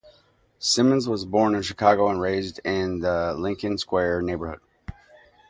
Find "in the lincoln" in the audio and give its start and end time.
2.65-3.77